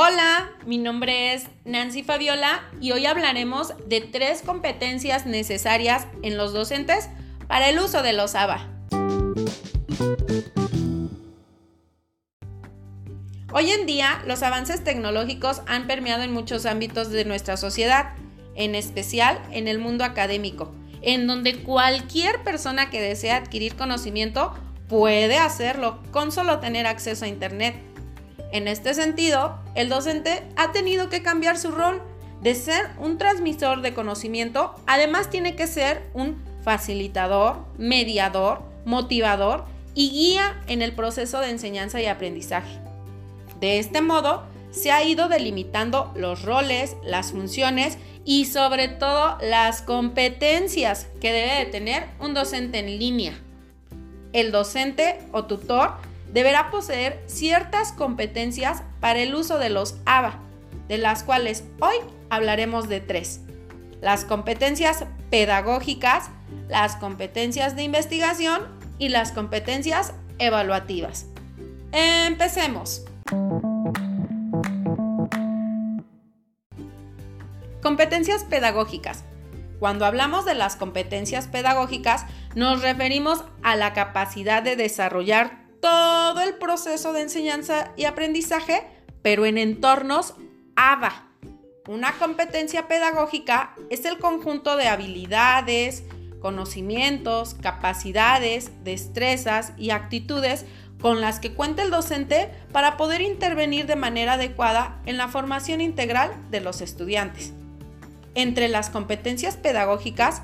[0.00, 6.52] Hola, mi nombre es Nancy Fabiola y hoy hablaremos de tres competencias necesarias en los
[6.52, 7.08] docentes
[7.48, 8.68] para el uso de los ABA.
[13.52, 18.14] Hoy en día, los avances tecnológicos han permeado en muchos ámbitos de nuestra sociedad,
[18.54, 20.72] en especial en el mundo académico,
[21.02, 24.54] en donde cualquier persona que desea adquirir conocimiento
[24.88, 27.74] puede hacerlo con solo tener acceso a Internet.
[28.52, 32.02] En este sentido, el docente ha tenido que cambiar su rol
[32.40, 40.10] de ser un transmisor de conocimiento, además tiene que ser un facilitador, mediador, motivador y
[40.10, 42.78] guía en el proceso de enseñanza y aprendizaje.
[43.60, 49.82] De este modo, se ha ido delimitando los roles, las funciones y sobre todo las
[49.82, 53.32] competencias que debe de tener un docente en línea.
[54.32, 55.94] El docente o tutor
[56.32, 60.38] deberá poseer ciertas competencias para el uso de los ABA,
[60.88, 61.96] de las cuales hoy
[62.30, 63.40] hablaremos de tres.
[64.00, 66.30] Las competencias pedagógicas,
[66.68, 68.62] las competencias de investigación
[68.98, 71.26] y las competencias evaluativas.
[71.92, 73.04] Empecemos.
[77.82, 79.24] Competencias pedagógicas.
[79.78, 86.54] Cuando hablamos de las competencias pedagógicas, nos referimos a la capacidad de desarrollar todo el
[86.54, 88.86] proceso de enseñanza y aprendizaje,
[89.22, 90.34] pero en entornos
[90.76, 91.26] ABA.
[91.86, 96.04] Una competencia pedagógica es el conjunto de habilidades,
[96.40, 100.66] conocimientos, capacidades, destrezas y actitudes
[101.00, 105.80] con las que cuenta el docente para poder intervenir de manera adecuada en la formación
[105.80, 107.52] integral de los estudiantes.
[108.34, 110.42] Entre las competencias pedagógicas,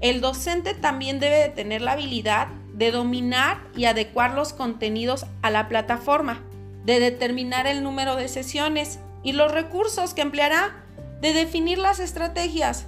[0.00, 2.48] el docente también debe de tener la habilidad
[2.80, 6.42] de dominar y adecuar los contenidos a la plataforma,
[6.86, 10.82] de determinar el número de sesiones y los recursos que empleará,
[11.20, 12.86] de definir las estrategias.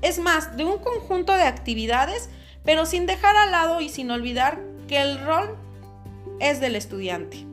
[0.00, 2.30] Es más, de un conjunto de actividades,
[2.64, 5.54] pero sin dejar al lado y sin olvidar que el rol
[6.40, 7.44] es del estudiante.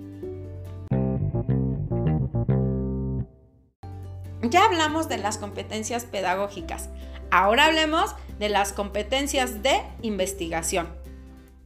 [4.41, 6.87] Ya hablamos de las competencias pedagógicas.
[7.29, 11.02] Ahora hablemos de las competencias de investigación.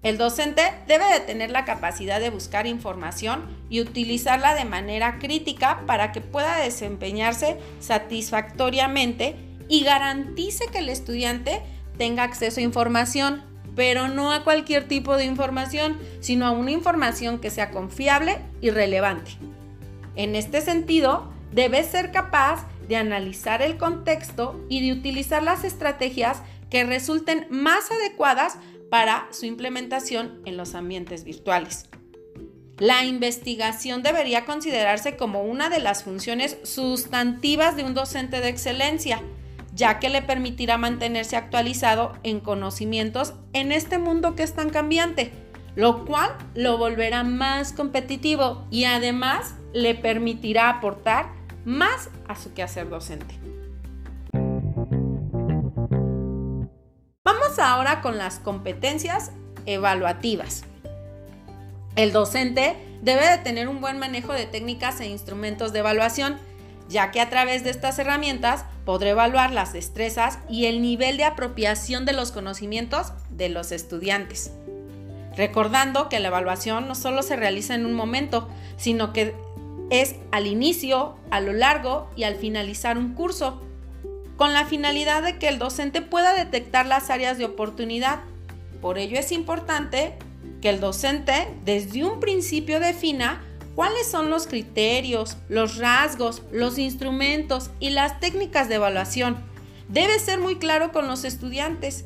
[0.04, 5.84] El docente debe de tener la capacidad de buscar información y utilizarla de manera crítica
[5.88, 9.36] para que pueda desempeñarse satisfactoriamente
[9.68, 11.62] y garantice que el estudiante
[11.98, 13.44] tenga acceso a información,
[13.76, 18.70] pero no a cualquier tipo de información, sino a una información que sea confiable y
[18.70, 19.32] relevante.
[20.16, 26.42] En este sentido, debe ser capaz de analizar el contexto y de utilizar las estrategias
[26.70, 28.58] que resulten más adecuadas
[28.90, 31.90] para su implementación en los ambientes virtuales.
[32.78, 39.22] La investigación debería considerarse como una de las funciones sustantivas de un docente de excelencia,
[39.74, 45.32] ya que le permitirá mantenerse actualizado en conocimientos en este mundo que es tan cambiante,
[45.76, 51.32] lo cual lo volverá más competitivo y además le permitirá aportar
[51.66, 53.40] más a su quehacer docente.
[57.60, 59.32] Ahora con las competencias
[59.66, 60.64] evaluativas.
[61.96, 66.38] El docente debe de tener un buen manejo de técnicas e instrumentos de evaluación,
[66.90, 71.26] ya que a través de estas herramientas podrá evaluar las destrezas y el nivel de
[71.26, 74.52] apropiación de los conocimientos de los estudiantes.
[75.36, 78.48] Recordando que la evaluación no solo se realiza en un momento,
[78.78, 79.36] sino que
[79.90, 83.62] es al inicio, a lo largo y al finalizar un curso,
[84.38, 88.20] con la finalidad de que el docente pueda detectar las áreas de oportunidad.
[88.82, 90.14] Por ello es importante
[90.62, 93.44] que el docente desde un principio defina
[93.76, 99.38] cuáles son los criterios, los rasgos, los instrumentos y las técnicas de evaluación.
[99.90, 102.06] Debe ser muy claro con los estudiantes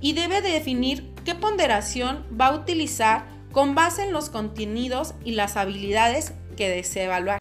[0.00, 5.56] y debe definir qué ponderación va a utilizar con base en los contenidos y las
[5.56, 7.38] habilidades que desea evaluar.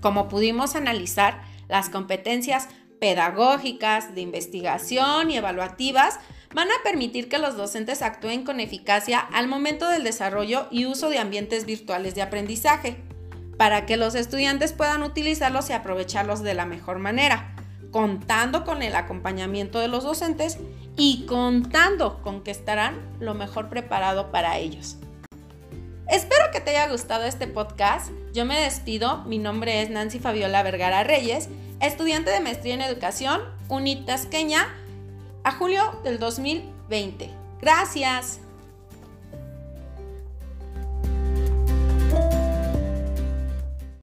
[0.00, 2.68] Como pudimos analizar, las competencias
[3.00, 6.18] pedagógicas, de investigación y evaluativas
[6.54, 11.10] van a permitir que los docentes actúen con eficacia al momento del desarrollo y uso
[11.10, 12.96] de ambientes virtuales de aprendizaje,
[13.56, 17.54] para que los estudiantes puedan utilizarlos y aprovecharlos de la mejor manera,
[17.90, 20.58] contando con el acompañamiento de los docentes
[20.96, 24.96] y contando con que estarán lo mejor preparado para ellos.
[26.08, 28.10] Espero que te haya gustado este podcast.
[28.32, 29.24] Yo me despido.
[29.24, 31.50] Mi nombre es Nancy Fabiola Vergara Reyes,
[31.80, 34.74] estudiante de maestría en educación, Unitasqueña,
[35.44, 37.30] a julio del 2020.
[37.60, 38.40] Gracias.